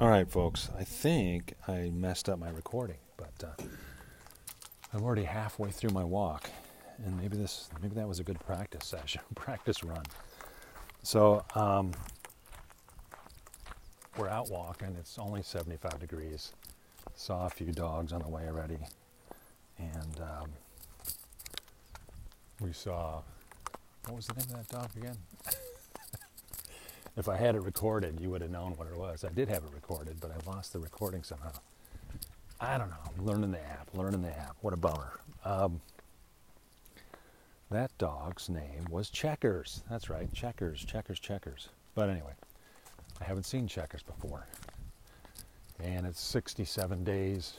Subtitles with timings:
[0.00, 0.70] All right, folks.
[0.78, 3.64] I think I messed up my recording, but uh,
[4.94, 6.50] I'm already halfway through my walk,
[7.04, 10.04] and maybe this, maybe that was a good practice session, practice run.
[11.02, 11.90] So um,
[14.16, 14.94] we're out walking.
[15.00, 16.52] It's only 75 degrees.
[17.16, 18.78] Saw a few dogs on the way already,
[19.78, 20.50] and um,
[22.60, 23.22] we saw.
[24.04, 25.16] What was the name of that dog again?
[27.18, 29.24] if I had it recorded, you would have known what it was.
[29.24, 31.50] I did have it recorded, but I lost the recording somehow.
[32.60, 32.96] I don't know.
[33.04, 34.56] I'm learning the app, learning the app.
[34.60, 35.18] What a bummer.
[35.44, 35.80] Um,
[37.72, 39.82] that dog's name was Checkers.
[39.90, 41.68] That's right, Checkers, Checkers, Checkers.
[41.96, 42.32] But anyway,
[43.20, 44.46] I haven't seen Checkers before.
[45.82, 47.54] And it's 67 days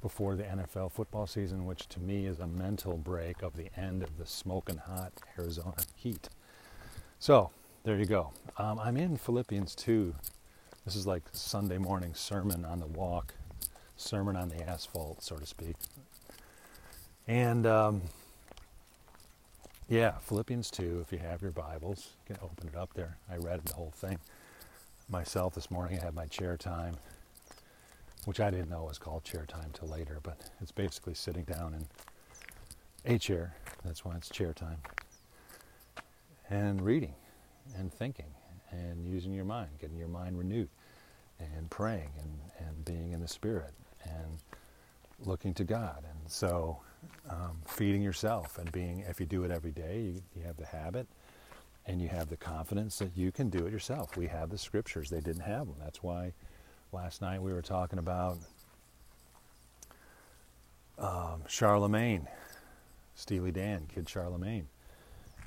[0.00, 4.02] before the NFL football season, which to me is a mental break of the end
[4.02, 6.30] of the smoking hot Arizona heat.
[7.18, 7.50] So,
[7.84, 8.32] there you go.
[8.56, 10.14] Um, I'm in Philippians 2.
[10.86, 13.34] This is like Sunday morning sermon on the walk,
[13.98, 15.76] sermon on the asphalt, so to speak.
[17.28, 18.00] And um,
[19.86, 23.18] yeah, Philippians 2, if you have your Bibles, you can open it up there.
[23.30, 24.18] I read the whole thing
[25.10, 25.98] myself this morning.
[26.00, 26.94] I had my chair time,
[28.24, 31.74] which I didn't know was called chair time till later, but it's basically sitting down
[31.74, 33.56] in a chair.
[33.84, 34.78] That's why it's chair time.
[36.48, 37.14] And reading
[37.78, 38.32] and thinking
[38.70, 40.68] and using your mind, getting your mind renewed
[41.38, 43.72] and praying and, and being in the Spirit
[44.04, 44.38] and
[45.24, 46.04] looking to God.
[46.08, 46.78] And so
[47.28, 50.66] um, feeding yourself and being, if you do it every day, you, you have the
[50.66, 51.06] habit
[51.86, 54.16] and you have the confidence that you can do it yourself.
[54.16, 55.76] We have the scriptures, they didn't have them.
[55.80, 56.32] That's why
[56.92, 58.38] last night we were talking about
[60.98, 62.26] um, Charlemagne,
[63.14, 64.66] Steely Dan, Kid Charlemagne,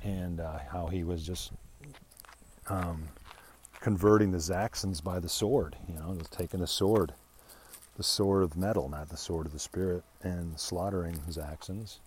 [0.03, 1.51] and uh, how he was just
[2.69, 3.09] um,
[3.79, 5.75] converting the Saxons by the sword.
[5.87, 7.13] You know, taking a sword,
[7.95, 11.99] the sword of metal, not the sword of the spirit, and slaughtering Saxons.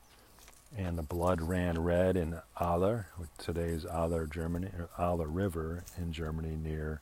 [0.76, 4.68] And the blood ran red in Aller, today's Aller, Germany,
[4.98, 7.00] Aller River in Germany near.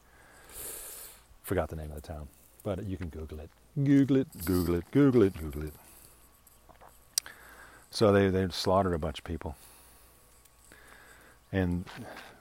[1.43, 2.29] Forgot the name of the town,
[2.63, 3.51] but you can Google it.
[3.83, 5.75] Google it, Google it, Google it, Google it.
[7.91, 9.57] So they, they slaughtered a bunch of people.
[11.53, 11.85] And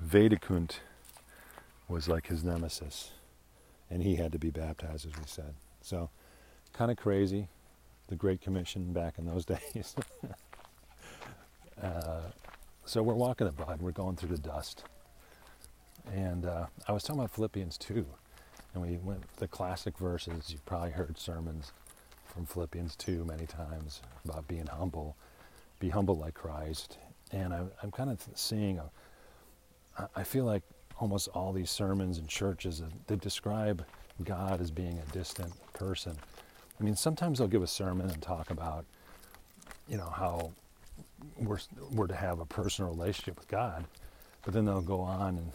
[0.06, 0.78] Wedekind
[1.88, 3.12] was like his nemesis,
[3.90, 5.54] and he had to be baptized, as we said.
[5.82, 6.10] So,
[6.74, 7.48] kind of crazy,
[8.08, 9.96] the Great Commission back in those days.
[11.82, 12.22] uh,
[12.86, 14.84] so we're walking blood, we're going through the dust,
[16.14, 18.06] and uh, I was talking about Philippians 2,
[18.74, 20.50] and we went the classic verses.
[20.50, 21.72] You've probably heard sermons
[22.26, 25.16] from Philippians 2 many times about being humble,
[25.80, 26.98] be humble like Christ,
[27.32, 28.90] and I, I'm kind of seeing a.
[30.16, 30.62] I feel like
[31.00, 33.86] almost all these sermons and churches, they describe
[34.24, 36.18] God as being a distant person.
[36.80, 38.86] I mean, sometimes they'll give a sermon and talk about,
[39.88, 40.52] you know, how
[41.38, 41.60] we're,
[41.92, 43.86] we're to have a personal relationship with God,
[44.44, 45.52] but then they'll go on and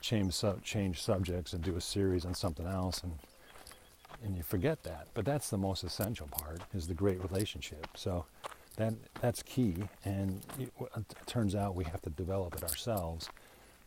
[0.00, 3.12] change, change subjects and do a series on something else, and
[4.24, 5.08] and you forget that.
[5.14, 7.86] But that's the most essential part is the great relationship.
[7.96, 8.24] So
[8.76, 13.28] that that's key, and it, it turns out we have to develop it ourselves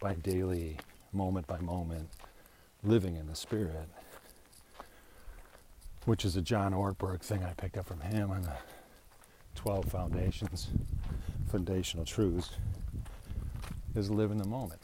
[0.06, 0.78] by daily,
[1.14, 2.08] moment by moment,
[2.84, 3.90] living in the Spirit,
[6.06, 8.54] which is a John Ortberg thing I picked up from him on the
[9.56, 10.68] 12 foundations,
[11.50, 12.52] foundational truths,
[13.96, 14.80] is live in the moment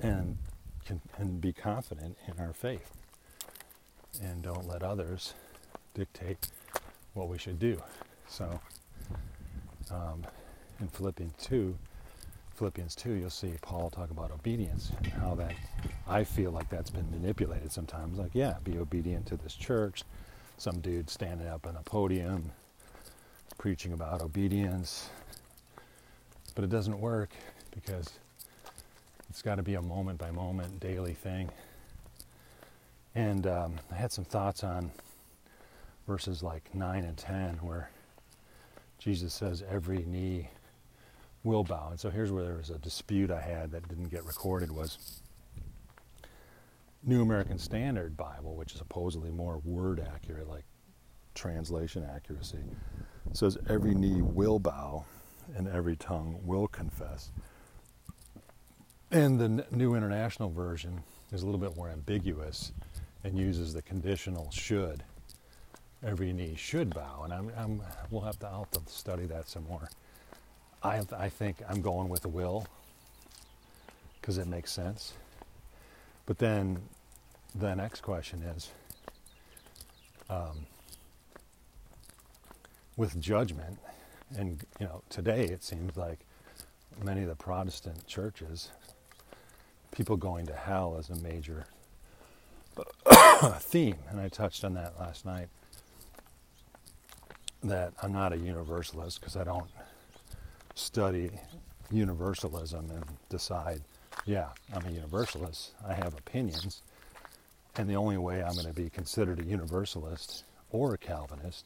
[0.00, 0.36] and
[0.84, 2.90] can and be confident in our faith
[4.20, 5.34] and don't let others
[5.94, 6.48] dictate
[7.12, 7.80] what we should do.
[8.26, 8.60] So,
[9.92, 10.26] um,
[10.80, 11.78] in Philippians 2,
[12.54, 15.54] Philippians 2, you'll see Paul talk about obedience and how that
[16.06, 18.18] I feel like that's been manipulated sometimes.
[18.18, 20.04] Like, yeah, be obedient to this church.
[20.56, 22.52] Some dude standing up on a podium
[23.58, 25.10] preaching about obedience.
[26.54, 27.30] But it doesn't work
[27.72, 28.08] because
[29.28, 31.50] it's got to be a moment by moment, daily thing.
[33.16, 34.92] And um, I had some thoughts on
[36.06, 37.90] verses like 9 and 10 where
[38.98, 40.50] Jesus says, Every knee
[41.44, 41.88] will bow.
[41.90, 45.20] And so here's where there was a dispute I had that didn't get recorded was
[47.04, 50.64] New American Standard Bible, which is supposedly more word accurate, like
[51.34, 52.58] translation accuracy,
[53.32, 55.04] says every knee will bow
[55.54, 57.30] and every tongue will confess.
[59.10, 62.72] And the New International Version is a little bit more ambiguous
[63.22, 65.04] and uses the conditional should.
[66.02, 69.48] Every knee should bow, and I'm, I'm, we'll have to, I'll have to study that
[69.48, 69.88] some more.
[70.84, 72.66] I, I think I'm going with will
[74.20, 75.14] because it makes sense.
[76.26, 76.78] But then
[77.54, 78.70] the next question is
[80.28, 80.66] um,
[82.96, 83.78] with judgment,
[84.36, 86.18] and you know, today it seems like
[87.02, 88.70] many of the Protestant churches,
[89.90, 91.66] people going to hell is a major
[93.58, 95.48] theme, and I touched on that last night.
[97.62, 99.70] That I'm not a universalist because I don't
[100.74, 101.30] study
[101.90, 103.82] universalism and decide,
[104.26, 105.72] yeah, I'm a universalist.
[105.86, 106.82] I have opinions,
[107.76, 111.64] and the only way I'm going to be considered a universalist or a Calvinist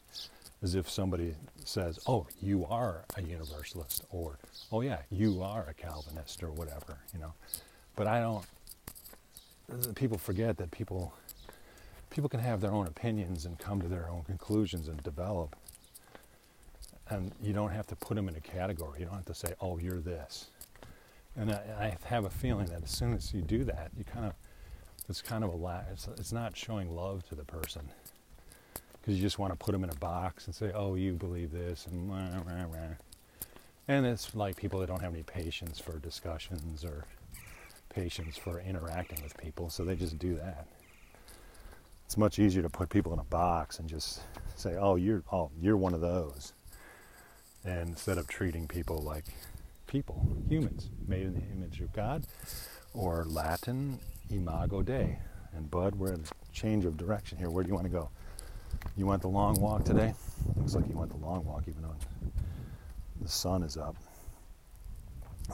[0.61, 4.37] is if somebody says, oh, you are a universalist, or
[4.71, 7.33] oh, yeah, you are a Calvinist, or whatever, you know.
[7.95, 8.45] But I don't,
[9.95, 11.13] people forget that people
[12.09, 15.55] people can have their own opinions and come to their own conclusions and develop
[17.09, 18.99] and you don't have to put them in a category.
[18.99, 20.47] You don't have to say oh you're this.
[21.35, 24.25] And i, I have a feeling that as soon as you do that you kind
[24.25, 24.33] of
[25.07, 27.89] it's kind of a la- it's, it's not showing love to the person.
[29.01, 31.51] Because you just want to put them in a box and say oh you believe
[31.51, 32.09] this and
[33.87, 37.05] and it's like people that don't have any patience for discussions or
[37.89, 40.67] patience for interacting with people, so they just do that.
[42.05, 44.21] It's much easier to put people in a box and just
[44.55, 46.53] say, "Oh, you're oh, you're one of those,"
[47.65, 49.25] and instead of treating people like
[49.87, 52.23] people, humans, made in the image of God,
[52.93, 55.19] or Latin imago Dei.
[55.55, 57.49] And Bud, we're in a change of direction here.
[57.49, 58.09] Where do you want to go?
[58.95, 60.13] You want the long walk today?
[60.55, 61.95] Looks like you want the long walk, even though
[63.21, 63.95] the sun is up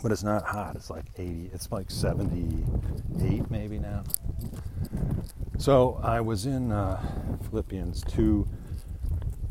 [0.02, 0.76] but it's not hot.
[0.76, 4.04] It's like 80, it's like 78 maybe now.
[5.58, 7.02] So I was in uh,
[7.50, 8.48] Philippians 2,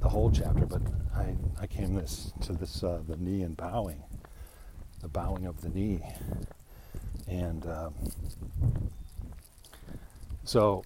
[0.05, 0.83] the whole chapter, but
[1.17, 4.03] I, I came this to this uh, the knee and bowing,
[5.01, 6.03] the bowing of the knee,
[7.27, 7.95] and um,
[10.45, 10.85] so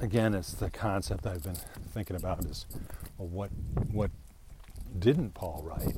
[0.00, 1.58] again, it's the concept I've been
[1.94, 2.66] thinking about is
[3.18, 3.50] well, what
[3.92, 4.10] what
[4.98, 5.94] didn't Paul write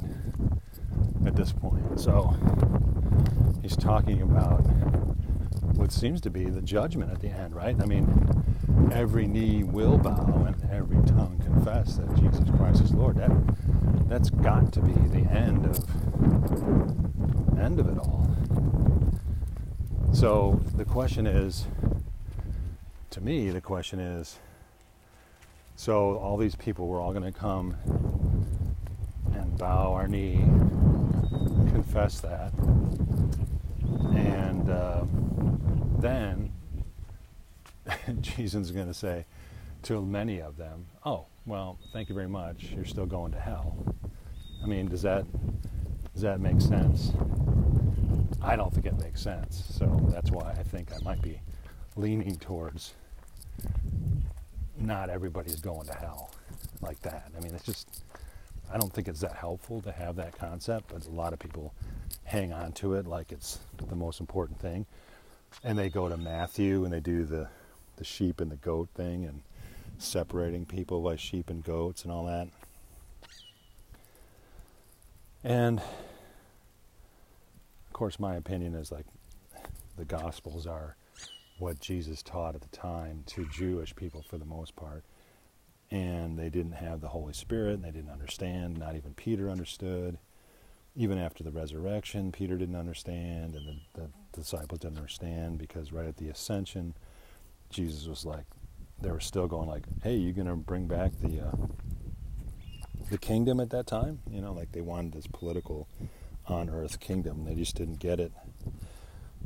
[1.27, 1.99] at this point?
[1.99, 2.37] So
[3.63, 4.61] he's talking about
[5.75, 7.81] what seems to be the judgment at the end, right?
[7.81, 8.45] I mean,
[8.91, 13.17] every knee will bow and every tongue confess that Jesus Christ is Lord.
[13.17, 13.31] That
[14.09, 15.79] that's got to be the end of
[17.59, 18.29] end of it all.
[20.13, 21.67] So the question is,
[23.11, 24.39] to me, the question is,
[25.77, 27.77] so all these people, we're all going to come
[29.35, 30.37] and bow our knee,
[31.73, 32.53] confess that,
[34.15, 35.05] and uh,
[35.99, 36.52] then
[38.21, 39.25] Jesus is going to say
[39.85, 42.71] to many of them, "Oh, well, thank you very much.
[42.75, 43.77] You're still going to hell."
[44.63, 45.25] I mean, does that
[46.13, 47.13] does that make sense?
[48.43, 49.65] I don't think it makes sense.
[49.71, 51.41] So that's why I think I might be
[51.97, 52.95] leaning towards
[54.79, 56.31] not everybody's going to hell
[56.81, 57.31] like that.
[57.37, 58.03] I mean, it's just
[58.73, 61.75] I don't think it's that helpful to have that concept, but a lot of people
[62.25, 63.59] hang on to it like it's
[63.89, 64.87] the most important thing.
[65.63, 67.49] And they go to Matthew and they do the,
[68.03, 69.43] the sheep and the goat thing and
[69.97, 72.49] separating people by sheep and goats and all that.
[75.45, 79.07] And of course, my opinion is like
[79.97, 80.97] the Gospels are
[81.59, 85.05] what Jesus taught at the time to Jewish people for the most part.
[85.93, 90.19] And they didn't have the Holy Spirit, and they didn't understand, not even Peter understood
[90.95, 96.07] even after the resurrection, Peter didn't understand, and the, the, disciples didn't understand because right
[96.07, 96.95] at the ascension,
[97.73, 98.45] Jesus was like,
[99.01, 101.57] they were still going like, "Hey, you gonna bring back the uh,
[103.11, 105.89] the kingdom at that time?" You know, like they wanted this political
[106.47, 107.45] on earth kingdom.
[107.45, 108.33] They just didn't get it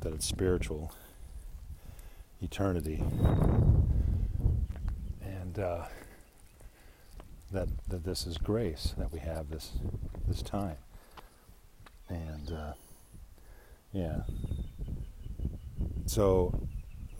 [0.01, 0.93] that it's spiritual
[2.43, 3.03] eternity,
[5.23, 5.85] and uh,
[7.53, 9.73] that that this is grace that we have this
[10.29, 10.77] this time
[12.09, 12.73] and uh,
[13.93, 14.21] yeah.
[16.07, 16.69] So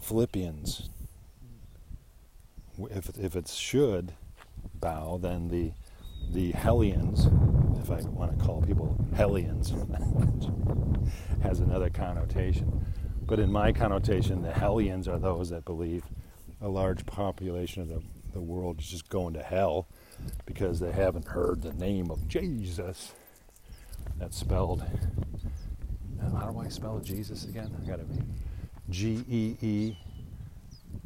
[0.01, 0.91] Philippians,
[2.91, 4.13] if if it should
[4.75, 5.73] bow, then the
[6.33, 7.27] the Hellions,
[7.81, 9.73] if I want to call people Hellions,
[11.43, 12.85] has another connotation.
[13.23, 16.05] But in my connotation, the Hellions are those that believe
[16.61, 18.03] a large population of the,
[18.33, 19.89] the world is just going to hell
[20.47, 23.13] because they haven't heard the name of Jesus
[24.19, 24.85] that's spelled.
[26.39, 27.75] How do I spell Jesus again?
[27.83, 28.21] I gotta be
[28.91, 29.97] G E E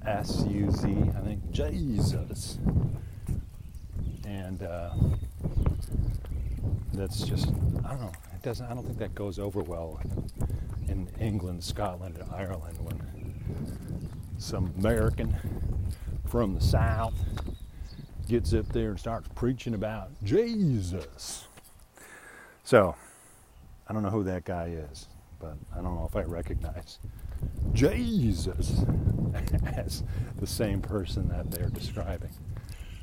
[0.07, 0.89] S U Z.
[0.89, 2.59] I think Jesus.
[4.27, 4.91] And uh,
[6.93, 7.49] that's just
[7.85, 8.13] I don't know.
[8.35, 8.67] It doesn't.
[8.67, 10.01] I don't think that goes over well
[10.89, 13.01] in England, Scotland, and Ireland when
[14.39, 15.37] some American
[16.27, 17.15] from the South
[18.29, 21.47] gets up there and starts preaching about Jesus.
[22.63, 22.95] So,
[23.89, 25.09] I don't know who that guy is,
[25.41, 26.99] but I don't know if I recognize
[27.73, 28.85] Jesus
[29.77, 30.03] as
[30.39, 32.31] the same person that they're describing.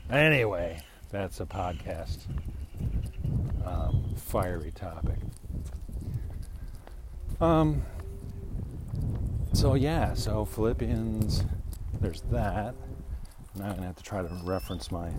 [0.09, 2.19] Anyway, that's a podcast
[3.65, 5.17] um, fiery topic.
[7.39, 7.83] Um,
[9.53, 11.43] so yeah, so Philippians,
[12.01, 12.73] there's that.
[13.55, 15.11] I'm gonna have to try to reference my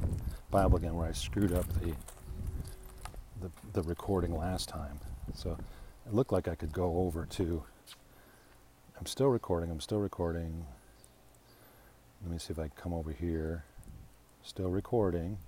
[0.51, 1.95] Bible again where I screwed up the
[3.41, 4.99] the, the recording last time.
[5.35, 5.57] So
[6.07, 7.63] it looked like I could go over to.
[8.99, 9.71] I'm still recording.
[9.71, 10.67] I'm still recording.
[12.21, 13.62] Let me see if I can come over here.
[14.43, 15.38] Still recording.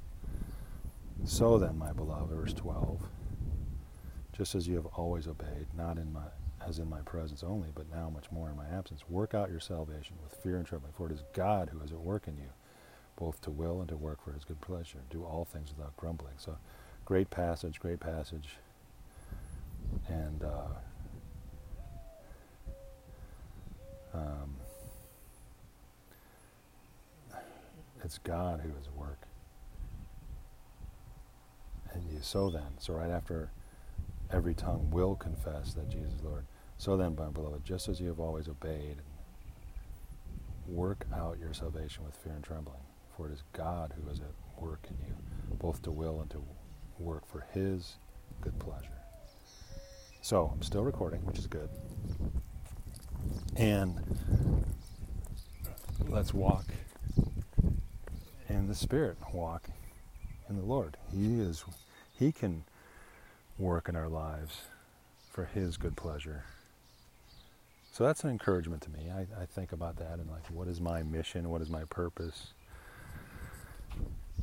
[1.25, 3.03] So then, my beloved, verse 12,
[4.33, 6.23] just as you have always obeyed, not in my
[6.65, 9.61] as in my presence only, but now much more in my absence, work out your
[9.61, 12.51] salvation with fear and trembling, for it is God who is at work in you,
[13.17, 14.99] both to will and to work for his good pleasure.
[15.11, 16.35] Do all things without grumbling.
[16.37, 16.57] So
[17.05, 18.59] great passage, great passage.
[20.07, 20.69] And uh,
[24.15, 24.57] um,
[28.03, 29.21] it's God who is at work.
[31.93, 33.51] And you so then, so right after
[34.33, 36.47] every tongue will confess that Jesus is Lord.
[36.79, 38.97] So then, my beloved, just as you have always obeyed,
[40.67, 42.81] work out your salvation with fear and trembling,
[43.17, 45.15] for it is God who is at work in you,
[45.59, 46.43] both to will and to
[46.99, 47.97] work for His
[48.41, 48.89] good pleasure.
[50.23, 51.69] So I'm still recording, which is good.
[53.57, 54.01] And
[56.09, 56.65] let's walk
[58.49, 59.69] in the Spirit, walk
[60.49, 60.97] in the Lord.
[61.13, 61.65] He is,
[62.19, 62.65] He can
[63.59, 64.63] work in our lives
[65.31, 66.45] for His good pleasure.
[67.93, 69.11] So that's an encouragement to me.
[69.11, 71.49] I, I think about that and like, what is my mission?
[71.51, 72.55] What is my purpose?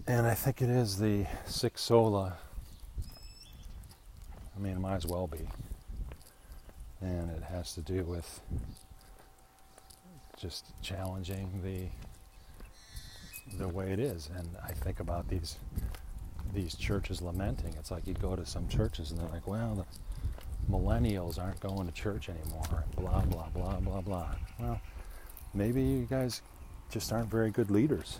[0.05, 2.37] And I think it is the sic sola.
[4.55, 5.49] I mean, it might as well be.
[7.01, 8.41] And it has to do with
[10.37, 11.87] just challenging the
[13.57, 14.29] the way it is.
[14.35, 15.57] And I think about these
[16.53, 17.73] these churches lamenting.
[17.77, 21.87] It's like you go to some churches and they're like, well, the millennials aren't going
[21.87, 24.29] to church anymore, blah, blah, blah, blah, blah.
[24.59, 24.81] Well,
[25.53, 26.41] maybe you guys
[26.89, 28.19] just aren't very good leaders.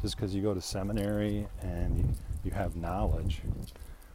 [0.00, 2.04] Just because you go to seminary and you,
[2.44, 3.40] you have knowledge,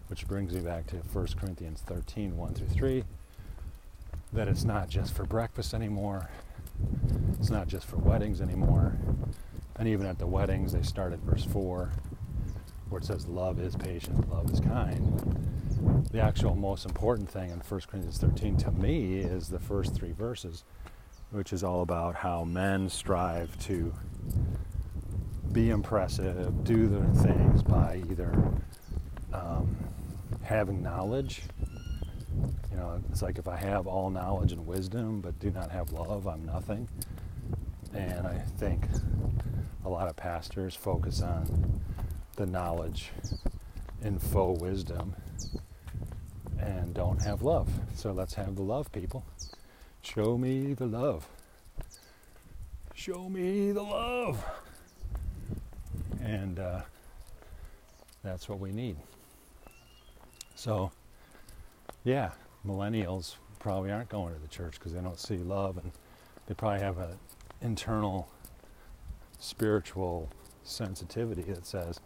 [0.07, 3.03] which brings me back to 1 Corinthians 13 1 through 3,
[4.33, 6.29] that it's not just for breakfast anymore,
[7.39, 8.97] it's not just for weddings anymore.
[9.77, 11.91] And even at the weddings, they start at verse 4
[12.89, 16.05] where it says love is patient, love is kind.
[16.11, 20.11] The actual most important thing in 1 Corinthians 13 to me is the first three
[20.11, 20.63] verses,
[21.31, 23.93] which is all about how men strive to
[25.51, 28.31] be impressive, do their things by either
[29.33, 29.77] um,
[30.41, 31.43] having knowledge.
[32.71, 35.91] You know, it's like if I have all knowledge and wisdom but do not have
[35.91, 36.87] love, I'm nothing.
[37.93, 38.85] And I think
[39.85, 41.81] a lot of pastors focus on
[42.35, 43.11] the knowledge
[44.01, 45.15] and faux wisdom
[46.59, 47.69] and don't have love.
[47.95, 49.25] So let's have the love, people.
[50.01, 51.27] Show me the love.
[52.93, 54.43] Show me the love.
[56.21, 56.81] And uh,
[58.23, 58.97] that's what we need.
[60.55, 60.91] So,
[62.03, 62.31] yeah,
[62.65, 65.91] millennials probably aren't going to the church because they don't see love and
[66.47, 67.17] they probably have an
[67.61, 68.29] internal
[69.39, 70.29] spiritual
[70.63, 71.99] sensitivity that says,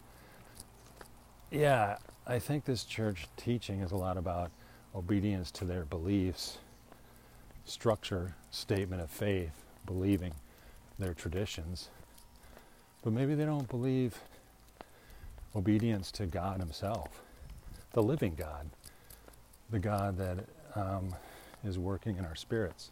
[1.51, 4.51] yeah, I think this church teaching is a lot about
[4.95, 6.57] obedience to their beliefs,
[7.65, 10.33] structure, statement of faith, believing
[10.97, 11.89] their traditions.
[13.03, 14.17] But maybe they don't believe
[15.55, 17.21] obedience to God Himself,
[17.91, 18.69] the living God,
[19.73, 21.15] the God that um,
[21.65, 22.91] is working in our spirits.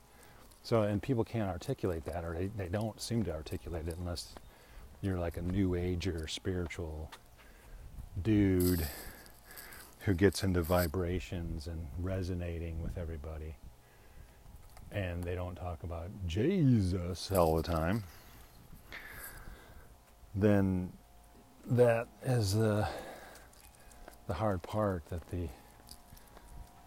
[0.64, 4.34] So, and people can't articulate that, or they, they don't seem to articulate it unless
[5.00, 7.12] you're like a new ager spiritual
[8.22, 8.88] dude
[10.00, 13.56] who gets into vibrations and resonating with everybody.
[14.92, 18.04] And they don't talk about Jesus all the time.
[20.34, 20.92] Then
[21.68, 22.88] that is the
[24.28, 25.48] the hard part that the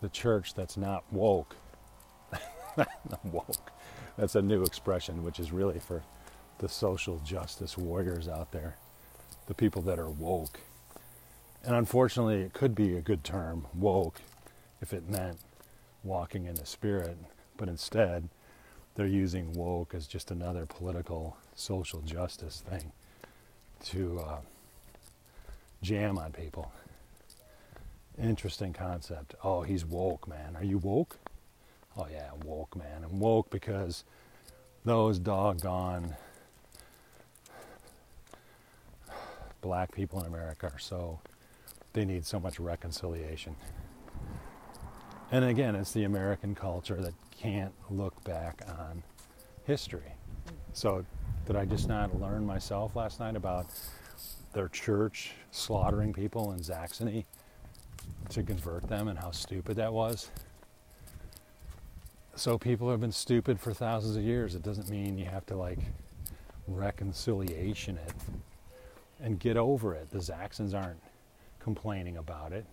[0.04, 1.56] the church that's not woke
[2.76, 3.72] not woke
[4.16, 6.02] that's a new expression which is really for
[6.58, 8.76] the social justice warriors out there
[9.46, 10.60] the people that are woke
[11.66, 14.20] and unfortunately, it could be a good term, woke,
[14.82, 15.38] if it meant
[16.02, 17.16] walking in the spirit.
[17.56, 18.28] But instead,
[18.94, 22.92] they're using woke as just another political social justice thing
[23.84, 24.38] to uh,
[25.80, 26.70] jam on people.
[28.22, 29.34] Interesting concept.
[29.42, 30.54] Oh, he's woke, man.
[30.56, 31.16] Are you woke?
[31.96, 33.04] Oh, yeah, woke, man.
[33.04, 34.04] I'm woke because
[34.84, 36.14] those doggone
[39.60, 41.18] black people in America are so,
[41.92, 43.56] they need so much reconciliation.
[45.32, 49.02] And again, it's the American culture that can't look back on
[49.64, 50.12] history.
[50.72, 51.04] So,
[51.46, 53.66] did I just not learn myself last night about
[54.52, 57.26] their church slaughtering people in Saxony
[58.30, 60.30] to convert them and how stupid that was?
[62.36, 64.54] So, people have been stupid for thousands of years.
[64.54, 65.78] It doesn't mean you have to like
[66.66, 68.12] reconciliation it
[69.22, 70.10] and get over it.
[70.10, 71.00] The Saxons aren't
[71.60, 72.66] complaining about it.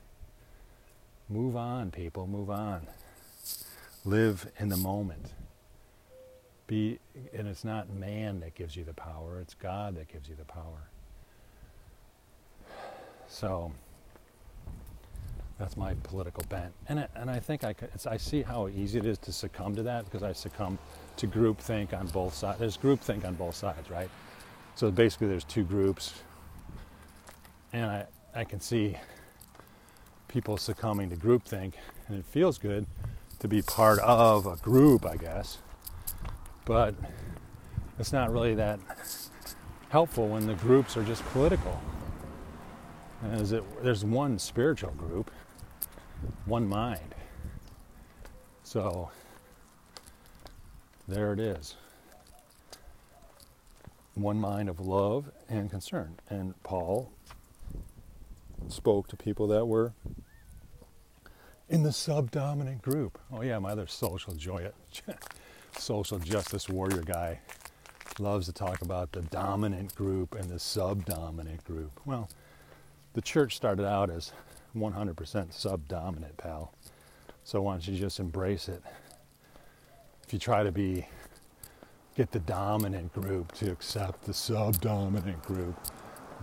[1.30, 2.88] Move on, people, move on.
[4.04, 5.32] Live in the moment.
[6.68, 7.00] Be,
[7.34, 10.46] and it's not man that gives you the power, it's God that gives you the
[10.46, 10.90] power.
[13.28, 13.72] So
[15.62, 16.74] that's my political bent.
[16.90, 17.76] And, and I think I,
[18.10, 20.80] I see how easy it is to succumb to that because I succumb
[21.18, 22.60] to groupthink on both sides.
[22.60, 24.10] There's groupthink on both sides, right?
[24.74, 26.16] So basically, there's two groups,
[27.74, 28.98] and I, I can see
[30.28, 31.74] people succumbing to groupthink,
[32.08, 32.88] and it feels good
[33.38, 35.60] to be part of a group, I guess.
[36.66, 36.96] But
[38.00, 38.80] it's not really that
[39.90, 41.80] helpful when the groups are just political.
[43.24, 45.30] It, there's one spiritual group,
[46.46, 47.16] one mind.
[48.64, 49.12] So
[51.08, 51.76] there it is.
[54.14, 56.18] One mind of love and concern.
[56.30, 57.12] And Paul
[58.68, 59.94] spoke to people that were
[61.70, 63.18] in the subdominant group.
[63.32, 64.70] Oh yeah, my other social joy,
[65.78, 67.40] social justice warrior guy
[68.20, 72.00] loves to talk about the dominant group and the subdominant group.
[72.06, 72.30] Well,
[73.14, 74.32] the church started out as
[74.76, 76.74] 100% subdominant, pal.
[77.44, 78.82] So why don't you just embrace it?
[80.26, 81.08] If you try to be
[82.16, 85.76] get the dominant group to accept the subdominant group,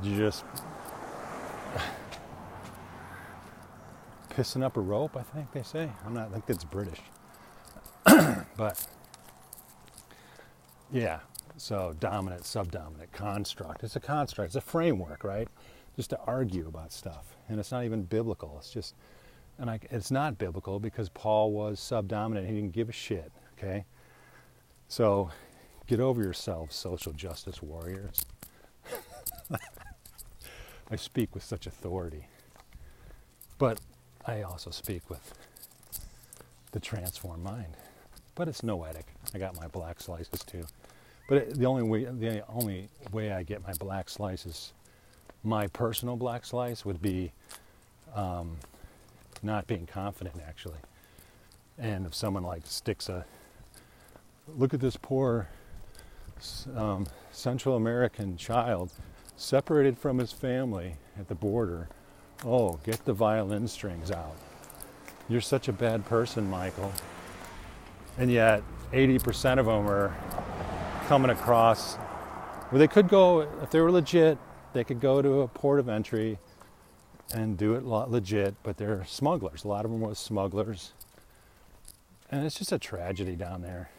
[0.02, 0.44] you just
[4.30, 5.90] pissing up a rope, I think they say.
[6.04, 7.00] I'm not, I think that's British.
[8.56, 8.86] but
[10.90, 11.20] yeah,
[11.56, 13.84] so dominant, subdominant, construct.
[13.84, 15.48] It's a construct, it's a framework, right?
[15.98, 17.36] Just to argue about stuff.
[17.48, 18.54] And it's not even biblical.
[18.58, 18.94] It's just,
[19.58, 22.46] and I, it's not biblical because Paul was subdominant.
[22.46, 23.84] He didn't give a shit, okay?
[24.86, 25.30] So
[25.88, 28.24] get over yourselves, social justice warriors.
[30.90, 32.28] I speak with such authority.
[33.58, 33.80] But
[34.24, 35.34] I also speak with
[36.70, 37.76] the transformed mind.
[38.36, 39.06] But it's noetic.
[39.34, 40.64] I got my black slices too.
[41.28, 44.72] But the only way the only way I get my black slices,
[45.42, 47.32] my personal black slice would be
[48.14, 48.56] um,
[49.42, 50.78] not being confident actually.
[51.78, 53.24] And if someone like sticks a
[54.56, 55.48] look at this poor
[56.74, 58.90] um, Central American child
[59.36, 61.88] separated from his family at the border
[62.44, 64.36] Oh, get the violin strings out.
[65.28, 66.92] You're such a bad person, Michael.
[68.16, 70.16] And yet, 80% of them are
[71.08, 71.96] coming across
[72.70, 74.38] where they could go, if they were legit,
[74.78, 76.38] they could go to a port of entry
[77.34, 79.64] and do it legit, but they're smugglers.
[79.64, 80.92] A lot of them were smugglers.
[82.30, 83.90] And it's just a tragedy down there.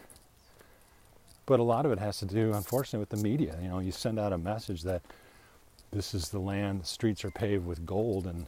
[1.46, 3.58] But a lot of it has to do, unfortunately, with the media.
[3.62, 5.02] You know, you send out a message that
[5.92, 8.46] this is the land, the streets are paved with gold and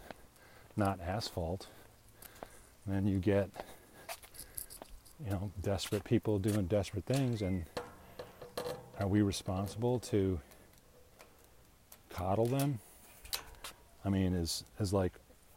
[0.77, 1.67] not asphalt.
[2.87, 3.49] then you get,
[5.23, 7.65] you know, desperate people doing desperate things, and
[8.99, 10.39] are we responsible to
[12.13, 12.79] coddle them?
[14.03, 15.13] I mean, is is like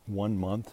[0.06, 0.72] one month,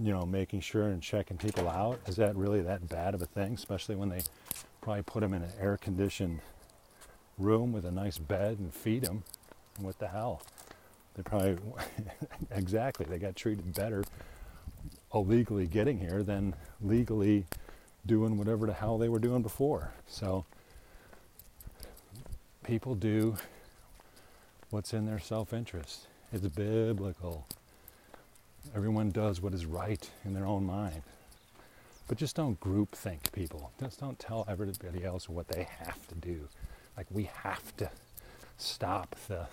[0.00, 2.00] you know, making sure and checking people out?
[2.06, 3.54] Is that really that bad of a thing?
[3.54, 4.20] Especially when they
[4.80, 6.40] probably put them in an air-conditioned
[7.38, 9.22] room with a nice bed and feed them.
[9.78, 10.42] What the hell?
[11.14, 11.58] They probably,
[12.50, 14.04] exactly, they got treated better
[15.12, 17.46] illegally getting here than legally
[18.06, 19.92] doing whatever the hell they were doing before.
[20.06, 20.44] So
[22.64, 23.36] people do
[24.70, 26.06] what's in their self interest.
[26.32, 27.46] It's biblical.
[28.74, 31.02] Everyone does what is right in their own mind.
[32.08, 33.72] But just don't group think people.
[33.80, 36.48] Just don't tell everybody else what they have to do.
[36.96, 37.90] Like we have to
[38.58, 39.46] stop the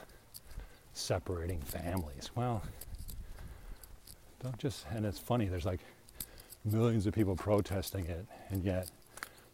[0.94, 2.32] separating families.
[2.36, 2.64] Well,
[4.44, 5.80] don't just, and it's funny, there's like
[6.66, 8.90] millions of people protesting it, and yet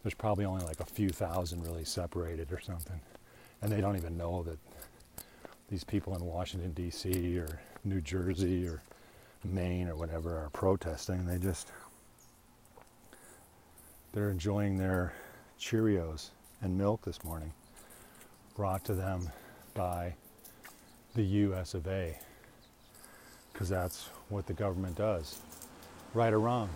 [0.03, 2.99] there's probably only like a few thousand really separated or something.
[3.61, 4.57] And they don't even know that
[5.73, 7.35] these people in Washington, D.C.
[7.39, 8.83] or New Jersey or
[9.43, 11.25] Maine or whatever are protesting.
[11.25, 11.71] They just,
[14.11, 15.15] they're enjoying their
[15.59, 16.29] Cheerios
[16.61, 17.51] and milk this morning,
[18.55, 19.27] brought to them
[19.73, 20.13] by
[21.15, 22.19] the US of A,
[23.51, 25.39] because that's what the government does,
[26.13, 26.69] right or wrong.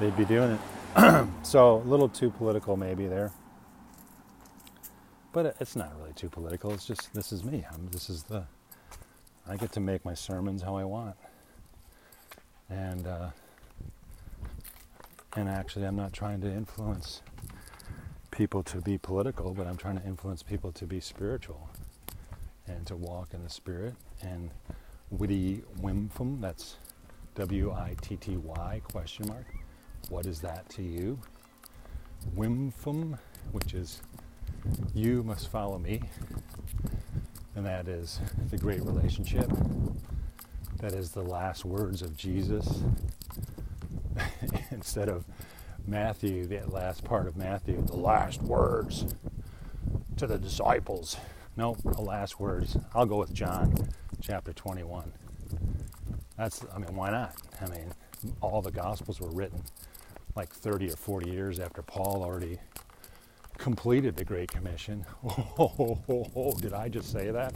[0.00, 0.58] They'd be doing
[0.96, 1.28] it.
[1.44, 3.30] so, a little too political maybe there.
[5.34, 6.72] But it's not really too political.
[6.72, 7.66] It's just, this is me.
[7.72, 8.44] I'm, this is the,
[9.48, 11.16] I get to make my sermons how I want.
[12.70, 13.30] And, uh,
[15.34, 17.22] and actually, I'm not trying to influence
[18.30, 21.68] people to be political, but I'm trying to influence people to be spiritual
[22.68, 23.94] and to walk in the Spirit.
[24.22, 24.50] And
[25.10, 26.76] witty whimfum, that's
[27.34, 29.46] W I T T Y question mark.
[30.10, 31.18] What is that to you?
[32.36, 33.18] Whimfum,
[33.50, 34.00] which is
[34.94, 36.02] you must follow me,
[37.54, 39.50] and that is the great relationship.
[40.80, 42.82] That is the last words of Jesus.
[44.70, 45.24] Instead of
[45.86, 49.14] Matthew, the last part of Matthew, the last words
[50.16, 51.16] to the disciples.
[51.56, 52.76] No, the last words.
[52.94, 53.88] I'll go with John
[54.20, 55.12] chapter 21.
[56.36, 57.34] That's, I mean, why not?
[57.60, 57.92] I mean,
[58.40, 59.62] all the Gospels were written
[60.34, 62.58] like 30 or 40 years after Paul already
[63.64, 65.06] completed the Great Commission.
[65.24, 67.54] Oh, oh, oh, did I just say that?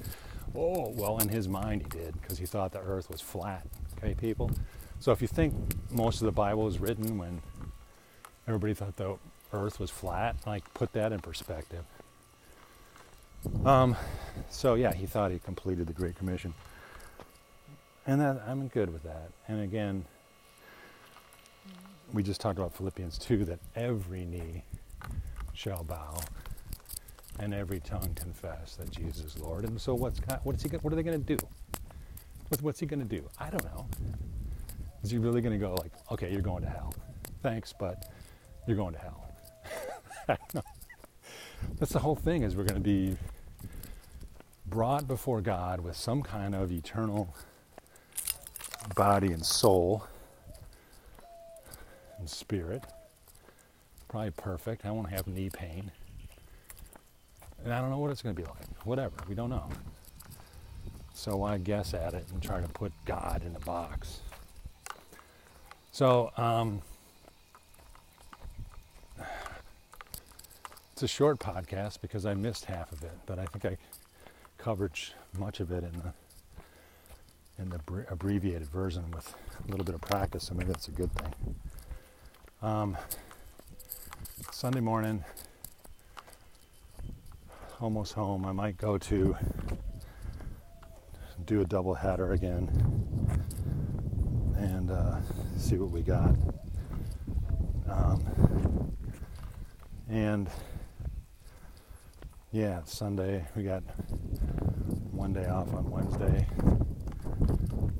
[0.56, 3.66] Oh, well, in his mind he did because he thought the earth was flat.
[3.98, 4.50] Okay, people?
[5.00, 5.52] So if you think
[5.90, 7.42] most of the Bible was written when
[8.46, 9.16] everybody thought the
[9.52, 11.84] earth was flat, like put that in perspective.
[13.66, 13.94] Um,
[14.48, 16.54] so yeah, he thought he completed the Great Commission.
[18.06, 19.30] And that, I'm good with that.
[19.46, 20.06] And again,
[22.14, 24.62] we just talked about Philippians 2 that every knee
[25.58, 26.14] shall bow
[27.40, 29.64] and every tongue confess that Jesus is Lord.
[29.64, 31.46] And so what's God, what is he what are they going to do?
[32.48, 33.28] What, what's he going to do?
[33.40, 33.88] I don't know.
[35.02, 36.94] Is he really going to go like, okay, you're going to hell.
[37.42, 38.08] Thanks, but
[38.68, 39.34] you're going to hell.
[41.80, 43.16] That's the whole thing is we're going to be
[44.66, 47.34] brought before God with some kind of eternal
[48.94, 50.04] body and soul
[52.20, 52.84] and spirit
[54.08, 54.86] Probably perfect.
[54.86, 55.92] I won't have knee pain.
[57.64, 58.86] And I don't know what it's going to be like.
[58.86, 59.14] Whatever.
[59.28, 59.68] We don't know.
[61.12, 64.20] So I guess at it and try to put God in a box.
[65.90, 66.80] So, um,
[70.92, 73.76] it's a short podcast because I missed half of it, but I think I
[74.58, 74.92] covered
[75.38, 76.12] much of it in the
[77.60, 79.34] in the abbreviated version with
[79.66, 80.44] a little bit of practice.
[80.44, 81.54] So maybe that's a good thing.
[82.62, 82.96] Um,
[84.50, 85.24] Sunday morning,
[87.80, 88.44] almost home.
[88.44, 89.36] I might go to
[91.44, 92.68] do a double header again
[94.56, 95.16] and uh,
[95.56, 96.34] see what we got.
[97.88, 98.94] Um,
[100.08, 100.48] and
[102.52, 103.82] yeah, Sunday we got
[105.12, 106.46] one day off on Wednesday,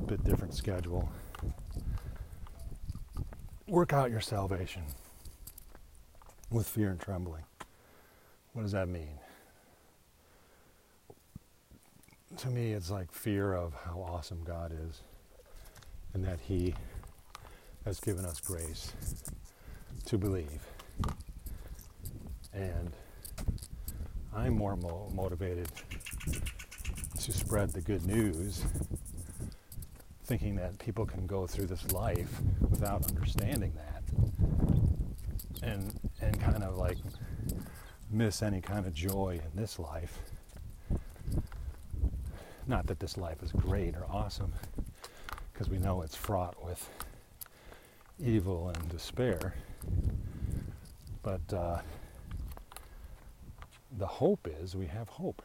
[0.07, 1.09] bit different schedule.
[3.67, 4.83] Work out your salvation
[6.51, 7.45] with fear and trembling.
[8.53, 9.19] What does that mean?
[12.39, 15.03] To me, it's like fear of how awesome God is
[16.15, 16.75] and that He
[17.85, 18.93] has given us grace
[20.07, 20.63] to believe.
[22.53, 22.93] And
[24.35, 25.69] I'm more mo- motivated
[27.21, 28.65] to spread the good news,
[30.25, 34.03] thinking that people can go through this life without understanding that.
[35.63, 36.99] And and kind of like
[38.19, 40.19] miss any kind of joy in this life.
[42.67, 44.53] Not that this life is great or awesome,
[45.53, 46.91] because we know it's fraught with
[48.23, 49.55] evil and despair.
[51.23, 51.79] But uh,
[53.97, 55.41] the hope is we have hope.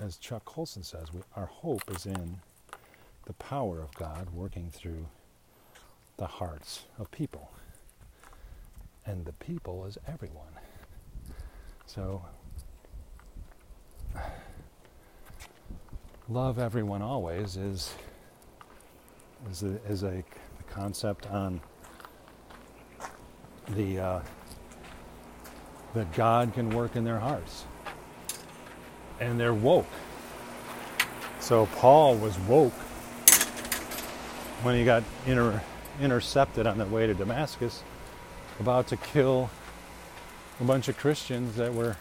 [0.00, 2.38] As Chuck Colson says, we, our hope is in
[3.26, 5.06] the power of God working through
[6.16, 7.50] the hearts of people
[9.04, 10.63] and the people is everyone.
[11.86, 12.22] So,
[16.28, 17.94] love everyone always is
[19.50, 20.24] is a, is a
[20.68, 21.60] concept on
[23.70, 24.20] the uh,
[25.94, 27.64] that God can work in their hearts,
[29.20, 29.86] and they're woke.
[31.40, 32.72] So Paul was woke
[34.62, 35.62] when he got inter-
[36.00, 37.82] intercepted on the way to Damascus
[38.58, 39.50] about to kill
[40.60, 41.96] a bunch of Christians that were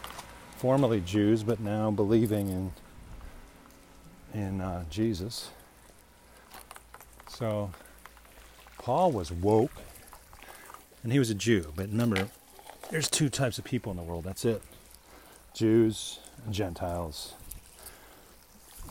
[0.58, 2.72] formerly Jews but now believing in
[4.34, 5.50] in uh, Jesus.
[7.28, 7.72] So
[8.80, 9.72] Paul was woke,
[11.04, 11.72] and he was a Jew.
[11.76, 12.30] But remember,
[12.90, 14.24] there's two types of people in the world.
[14.24, 14.62] That's it:
[15.54, 17.34] Jews and Gentiles.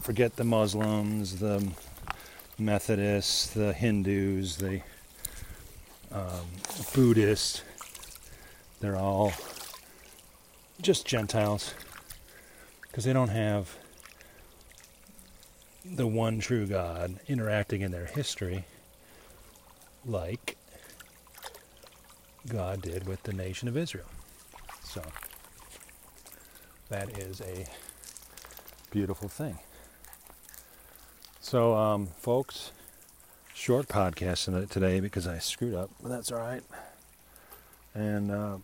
[0.00, 1.66] Forget the Muslims, the
[2.58, 4.80] Methodists, the Hindus, the
[6.10, 6.46] um,
[6.92, 7.62] Buddhists.
[8.82, 9.32] They're all
[10.80, 11.72] just Gentiles
[12.82, 13.76] because they don't have
[15.84, 18.64] the one true God interacting in their history
[20.04, 20.56] like
[22.48, 24.08] God did with the nation of Israel.
[24.82, 25.00] So
[26.88, 27.68] that is a
[28.90, 29.60] beautiful thing.
[31.40, 32.72] So, um, folks,
[33.54, 36.64] short podcast today because I screwed up, but that's all right.
[37.94, 38.56] And uh,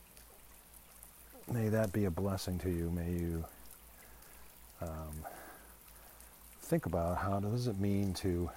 [1.51, 2.91] may that be a blessing to you.
[2.91, 3.45] May you
[4.81, 5.25] um,
[6.63, 8.51] think about how does it mean to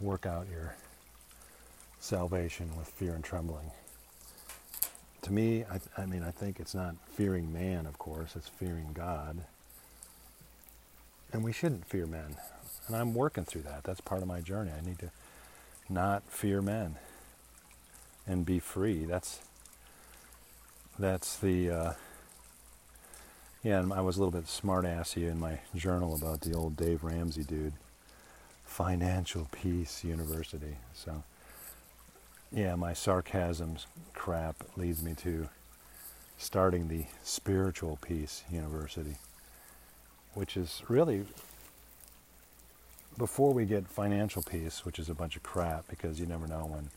[0.00, 0.74] work out your
[2.00, 3.70] salvation with fear and trembling.
[5.22, 8.90] To me, I, I mean, I think it's not fearing man, of course, it's fearing
[8.92, 9.38] God.
[11.32, 12.36] And we shouldn't fear men.
[12.88, 13.84] And I'm working through that.
[13.84, 14.72] That's part of my journey.
[14.76, 15.10] I need to
[15.88, 16.96] not fear men
[18.26, 19.04] and be free.
[19.04, 19.40] That's
[20.98, 21.92] that's the uh,
[23.62, 23.80] yeah.
[23.80, 27.04] And I was a little bit smart assy in my journal about the old Dave
[27.04, 27.74] Ramsey dude,
[28.64, 30.76] Financial Peace University.
[30.94, 31.22] So
[32.50, 35.48] yeah, my sarcasms crap leads me to
[36.36, 39.16] starting the Spiritual Peace University,
[40.34, 41.24] which is really
[43.16, 46.66] before we get financial peace, which is a bunch of crap because you never know
[46.66, 46.90] when.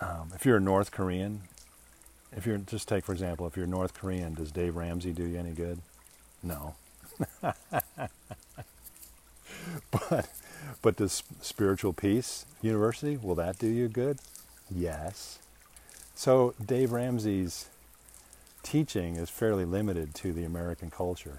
[0.00, 1.42] Um, if you're a North Korean,
[2.36, 5.38] if you're just take for example, if you're North Korean, does Dave Ramsey do you
[5.38, 5.80] any good?
[6.42, 6.74] No.
[9.90, 10.30] but
[10.82, 14.18] but does spiritual peace university will that do you good?
[14.70, 15.38] Yes.
[16.14, 17.68] So Dave Ramsey's
[18.62, 21.38] teaching is fairly limited to the American culture.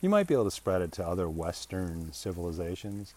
[0.00, 3.14] You might be able to spread it to other Western civilizations,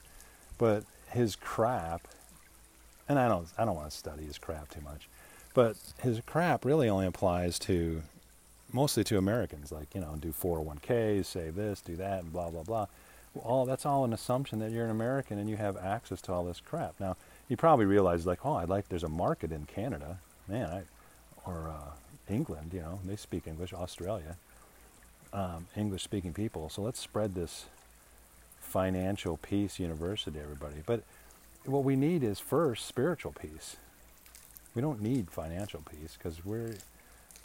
[0.58, 2.08] but his crap,
[3.10, 5.08] and I don't I don't want to study his crap too much,
[5.58, 8.04] but his crap really only applies to
[8.72, 12.62] mostly to Americans, like you know, do 401ks, save this, do that, and blah blah
[12.62, 12.86] blah
[13.44, 16.44] all that's all an assumption that you're an American and you have access to all
[16.44, 16.96] this crap.
[17.00, 17.16] Now,
[17.48, 20.84] you probably realize like, oh, I'd like there's a market in Canada, man, I,
[21.46, 22.72] or uh, England.
[22.74, 23.74] You know, they speak English.
[23.74, 24.38] Australia,
[25.34, 26.70] um, English-speaking people.
[26.70, 27.66] So let's spread this
[28.60, 30.84] financial peace university, everybody.
[30.86, 31.04] But
[31.66, 33.78] what we need is first spiritual peace.
[34.76, 36.76] We don't need financial peace because we're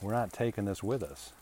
[0.03, 1.33] we're not taking this with us.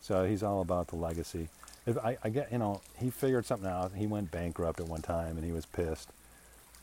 [0.00, 1.48] So he's all about the legacy
[1.88, 3.92] if I, I get, you know, he figured something out.
[3.96, 6.10] He went bankrupt at one time and he was pissed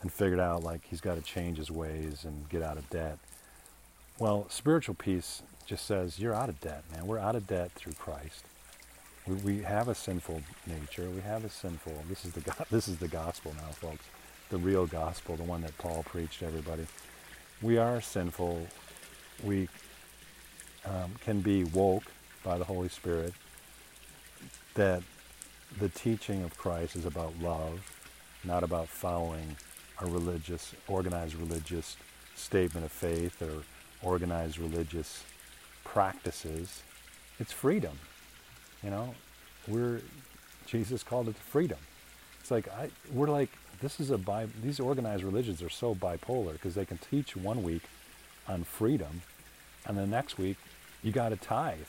[0.02, 3.20] and figured out like he's got to change his ways and get out of debt.
[4.18, 7.06] Well, spiritual peace just says you're out of debt, man.
[7.06, 8.46] We're out of debt through Christ.
[9.28, 11.08] We, we have a sinful nature.
[11.10, 12.04] We have a sinful.
[12.10, 14.06] This is the this is the gospel now, folks.
[14.50, 16.88] The real gospel, the one that Paul preached to everybody.
[17.62, 18.68] We are sinful.
[19.44, 19.70] We
[20.86, 22.04] um, can be woke
[22.44, 23.34] by the Holy Spirit
[24.76, 25.02] that
[25.80, 27.80] the teaching of Christ is about love,
[28.44, 29.56] not about following
[30.02, 31.98] a religious, organized religious
[32.36, 33.64] statement of faith or
[34.04, 35.24] organized religious
[35.84, 36.84] practices.
[37.40, 37.98] It's freedom.
[38.84, 39.16] You know,
[39.68, 40.02] we're
[40.66, 41.80] Jesus called it freedom.
[42.42, 43.50] It's like I, we're like
[43.82, 47.64] this is a bi, these organized religions are so bipolar because they can teach one
[47.64, 47.84] week
[48.48, 49.22] on freedom,
[49.86, 50.58] and the next week
[51.04, 51.88] you got to tithe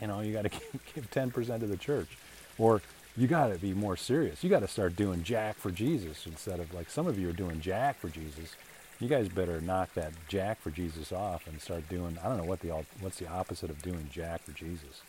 [0.00, 0.48] you know, you got to
[0.94, 2.16] give 10% to the church.
[2.58, 2.82] Or
[3.16, 4.42] you got to be more serious.
[4.42, 7.34] You got to start doing jack for Jesus instead of like some of you are
[7.34, 8.56] doing jack for Jesus.
[8.98, 12.18] You guys better knock that jack for Jesus off and start doing.
[12.22, 15.02] I don't know what the what's the opposite of doing jack for Jesus.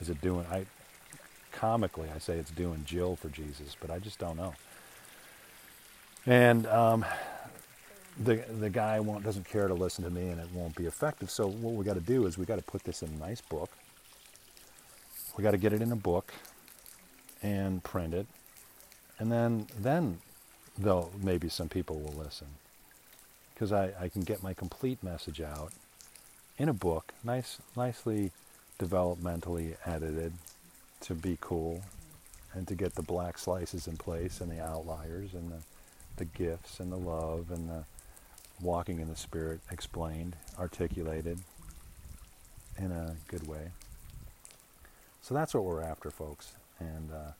[0.00, 0.46] Is it doing?
[0.50, 0.64] I
[1.52, 4.54] comically I say it's doing Jill for Jesus, but I just don't know.
[6.26, 7.04] And um,
[8.22, 11.30] the the guy won't doesn't care to listen to me, and it won't be effective.
[11.30, 13.40] So what we got to do is we got to put this in a nice
[13.40, 13.70] book.
[15.36, 16.32] We got to get it in a book
[17.42, 18.26] and print it,
[19.18, 20.18] and then then
[20.78, 22.48] they'll maybe some people will listen.
[23.52, 25.72] Because I, I can get my complete message out
[26.58, 28.30] in a book, nice nicely
[28.78, 30.32] developmentally edited
[31.00, 31.82] to be cool
[32.52, 35.58] and to get the black slices in place and the outliers and the,
[36.16, 37.84] the gifts and the love and the
[38.60, 41.38] walking in the Spirit explained, articulated
[42.78, 43.70] in a good way.
[45.22, 46.52] So that's what we're after, folks.
[46.78, 47.32] And uh,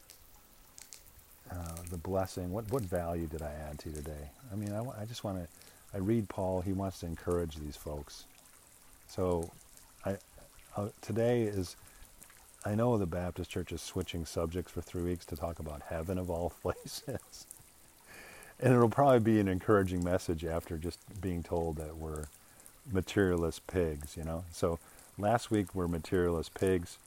[1.55, 4.31] uh, the blessing, what, what value did I add to you today?
[4.53, 5.49] I mean, I, I just want to,
[5.93, 8.25] I read Paul, he wants to encourage these folks.
[9.07, 9.51] So
[10.05, 10.17] I,
[10.77, 11.77] uh, today is,
[12.65, 16.19] I know the Baptist Church is switching subjects for three weeks to talk about heaven
[16.19, 17.47] of all places.
[18.61, 22.25] And it'll probably be an encouraging message after just being told that we're
[22.91, 24.45] materialist pigs, you know?
[24.53, 24.79] So
[25.19, 26.99] last week we're materialist pigs.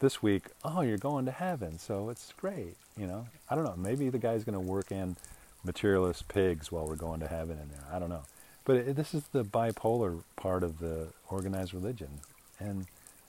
[0.00, 3.26] This week, oh, you're going to heaven, so it's great, you know?
[3.48, 3.76] I don't know.
[3.76, 5.16] Maybe the guy's going to work in
[5.64, 7.86] materialist pigs while we're going to heaven in there.
[7.90, 8.24] I don't know.
[8.64, 12.20] But it, this is the bipolar part of the organized religion.
[12.58, 12.86] And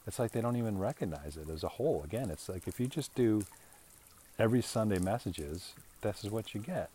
[0.07, 2.01] it's like they don't even recognize it as a whole.
[2.03, 3.43] Again, it's like if you just do
[4.37, 6.89] every Sunday messages, this is what you get.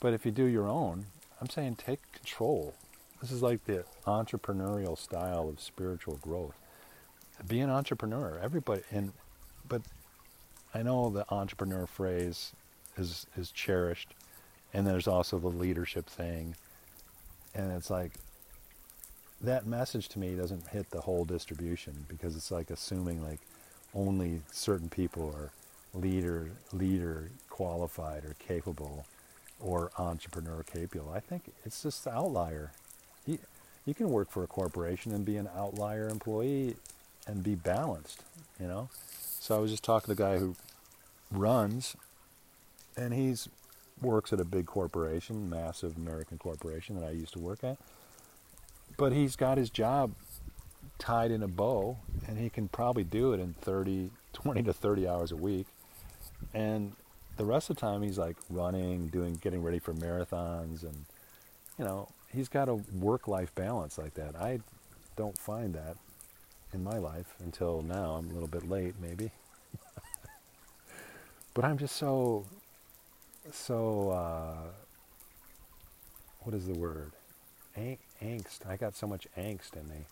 [0.00, 1.06] But if you do your own,
[1.40, 2.74] I'm saying take control.
[3.20, 6.54] This is like the entrepreneurial style of spiritual growth.
[7.46, 8.40] Be an entrepreneur.
[8.42, 9.12] Everybody and
[9.68, 9.82] but
[10.74, 12.52] I know the entrepreneur phrase
[12.96, 14.14] is is cherished
[14.72, 16.54] and there's also the leadership thing.
[17.54, 18.12] And it's like
[19.40, 23.40] that message to me doesn't hit the whole distribution because it's like assuming like
[23.94, 25.50] only certain people are
[25.92, 29.04] leader leader qualified or capable
[29.60, 31.12] or entrepreneur capable.
[31.12, 32.72] I think it's just the outlier.
[33.26, 33.38] You,
[33.86, 36.76] you can work for a corporation and be an outlier employee
[37.26, 38.22] and be balanced,
[38.58, 38.88] you know?
[39.40, 40.56] So I was just talking to the guy who
[41.30, 41.96] runs
[42.96, 43.48] and he's
[44.02, 47.76] works at a big corporation, massive American corporation that I used to work at.
[48.96, 50.12] But he's got his job
[50.98, 55.08] tied in a bow and he can probably do it in 30 20 to 30
[55.08, 55.66] hours a week.
[56.54, 56.92] And
[57.40, 61.06] the rest of the time he's like running, doing, getting ready for marathons, and
[61.78, 64.36] you know he's got a work-life balance like that.
[64.36, 64.60] I
[65.16, 65.96] don't find that
[66.74, 68.16] in my life until now.
[68.16, 69.30] I'm a little bit late, maybe,
[71.54, 72.44] but I'm just so,
[73.50, 74.10] so.
[74.10, 74.70] Uh,
[76.42, 77.12] what is the word?
[77.76, 78.66] Ang- angst.
[78.66, 80.06] I got so much angst in me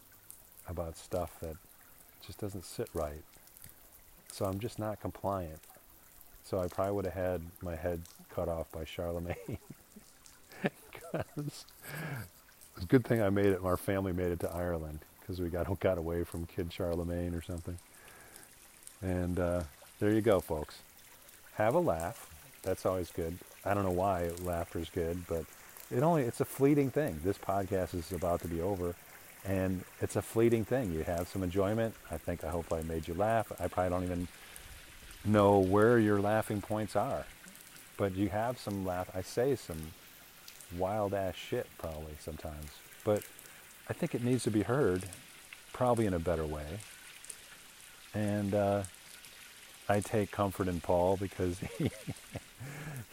[0.68, 1.56] about stuff that
[2.26, 3.24] just doesn't sit right.
[4.30, 5.60] So I'm just not compliant.
[6.48, 8.00] So I probably would have had my head
[8.34, 9.58] cut off by Charlemagne.
[10.64, 11.66] it's
[12.80, 13.60] a good thing I made it.
[13.62, 17.42] Our family made it to Ireland because we got got away from Kid Charlemagne or
[17.42, 17.78] something.
[19.02, 19.64] And uh,
[20.00, 20.78] there you go, folks.
[21.56, 22.30] Have a laugh.
[22.62, 23.36] That's always good.
[23.66, 25.44] I don't know why laughter is good, but
[25.94, 27.20] it only it's a fleeting thing.
[27.24, 28.94] This podcast is about to be over,
[29.44, 30.94] and it's a fleeting thing.
[30.94, 31.94] You have some enjoyment.
[32.10, 33.52] I think I hope I made you laugh.
[33.60, 34.28] I probably don't even
[35.28, 37.26] know where your laughing points are.
[37.96, 39.10] But you have some laugh.
[39.14, 39.92] I say some
[40.76, 42.70] wild ass shit probably sometimes.
[43.04, 43.22] But
[43.88, 45.04] I think it needs to be heard,
[45.72, 46.78] probably in a better way.
[48.14, 48.82] And uh,
[49.88, 51.90] I take comfort in Paul because he,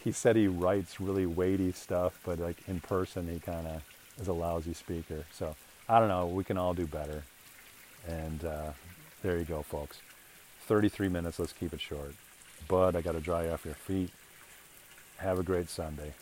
[0.04, 3.82] he said he writes really weighty stuff, but like in person he kind of
[4.20, 5.24] is a lousy speaker.
[5.32, 5.56] So
[5.88, 6.26] I don't know.
[6.26, 7.24] We can all do better.
[8.06, 8.72] And uh,
[9.22, 10.00] there you go, folks.
[10.66, 11.38] 33 minutes.
[11.38, 12.14] Let's keep it short.
[12.68, 14.10] Bud, I got to dry off your feet.
[15.18, 16.12] Have a great Sunday.